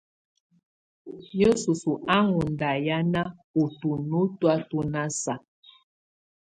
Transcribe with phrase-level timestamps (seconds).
[1.39, 1.81] Yǝsus
[2.15, 3.21] á ɔ́ŋ ndahiana
[3.61, 5.39] ú tuno ú tɔ̀á tu ná saa.